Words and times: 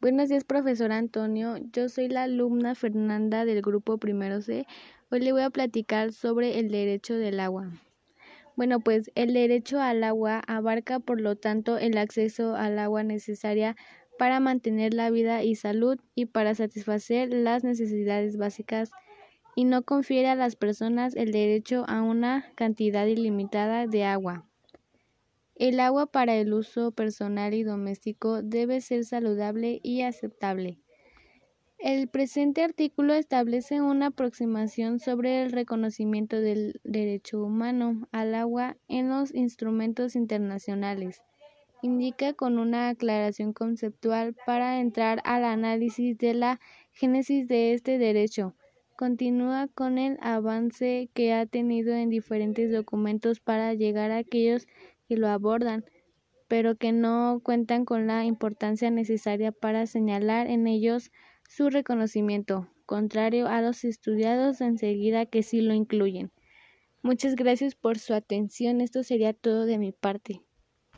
Buenos 0.00 0.30
días, 0.30 0.44
profesor 0.44 0.92
Antonio. 0.92 1.58
Yo 1.74 1.90
soy 1.90 2.08
la 2.08 2.22
alumna 2.22 2.74
Fernanda 2.74 3.44
del 3.44 3.60
grupo 3.60 3.98
Primero 3.98 4.40
C. 4.40 4.66
Hoy 5.10 5.20
le 5.20 5.32
voy 5.32 5.42
a 5.42 5.50
platicar 5.50 6.14
sobre 6.14 6.58
el 6.58 6.70
derecho 6.70 7.18
del 7.18 7.38
agua. 7.38 7.70
Bueno, 8.56 8.80
pues 8.80 9.10
el 9.14 9.34
derecho 9.34 9.78
al 9.78 10.02
agua 10.02 10.40
abarca, 10.46 11.00
por 11.00 11.20
lo 11.20 11.36
tanto, 11.36 11.76
el 11.76 11.98
acceso 11.98 12.56
al 12.56 12.78
agua 12.78 13.02
necesaria 13.02 13.76
para 14.18 14.40
mantener 14.40 14.94
la 14.94 15.10
vida 15.10 15.42
y 15.42 15.54
salud 15.54 15.98
y 16.14 16.24
para 16.24 16.54
satisfacer 16.54 17.34
las 17.34 17.62
necesidades 17.62 18.38
básicas 18.38 18.90
y 19.54 19.64
no 19.64 19.82
confiere 19.82 20.28
a 20.28 20.34
las 20.34 20.56
personas 20.56 21.14
el 21.14 21.30
derecho 21.30 21.84
a 21.88 22.00
una 22.00 22.46
cantidad 22.54 23.04
ilimitada 23.04 23.86
de 23.86 24.04
agua. 24.04 24.49
El 25.60 25.78
agua 25.78 26.06
para 26.06 26.36
el 26.36 26.54
uso 26.54 26.90
personal 26.90 27.52
y 27.52 27.64
doméstico 27.64 28.40
debe 28.40 28.80
ser 28.80 29.04
saludable 29.04 29.78
y 29.82 30.00
aceptable. 30.00 30.78
El 31.78 32.08
presente 32.08 32.64
artículo 32.64 33.12
establece 33.12 33.82
una 33.82 34.06
aproximación 34.06 35.00
sobre 35.00 35.42
el 35.42 35.52
reconocimiento 35.52 36.40
del 36.40 36.80
derecho 36.82 37.44
humano 37.44 38.08
al 38.10 38.34
agua 38.36 38.78
en 38.88 39.10
los 39.10 39.34
instrumentos 39.34 40.16
internacionales. 40.16 41.20
Indica 41.82 42.32
con 42.32 42.58
una 42.58 42.88
aclaración 42.88 43.52
conceptual 43.52 44.34
para 44.46 44.80
entrar 44.80 45.20
al 45.24 45.44
análisis 45.44 46.16
de 46.16 46.32
la 46.32 46.58
génesis 46.90 47.48
de 47.48 47.74
este 47.74 47.98
derecho. 47.98 48.54
Continúa 49.00 49.66
con 49.66 49.96
el 49.96 50.18
avance 50.20 51.08
que 51.14 51.32
ha 51.32 51.46
tenido 51.46 51.94
en 51.94 52.10
diferentes 52.10 52.70
documentos 52.70 53.40
para 53.40 53.72
llegar 53.72 54.10
a 54.10 54.18
aquellos 54.18 54.66
que 55.08 55.16
lo 55.16 55.28
abordan, 55.28 55.86
pero 56.48 56.76
que 56.76 56.92
no 56.92 57.40
cuentan 57.42 57.86
con 57.86 58.06
la 58.06 58.26
importancia 58.26 58.90
necesaria 58.90 59.52
para 59.52 59.86
señalar 59.86 60.48
en 60.48 60.66
ellos 60.66 61.12
su 61.48 61.70
reconocimiento, 61.70 62.68
contrario 62.84 63.48
a 63.48 63.62
los 63.62 63.84
estudiados 63.84 64.60
enseguida 64.60 65.24
que 65.24 65.42
sí 65.42 65.62
lo 65.62 65.72
incluyen. 65.72 66.30
Muchas 67.00 67.36
gracias 67.36 67.74
por 67.74 67.98
su 67.98 68.12
atención. 68.12 68.82
Esto 68.82 69.02
sería 69.02 69.32
todo 69.32 69.64
de 69.64 69.78
mi 69.78 69.92
parte. 69.92 70.42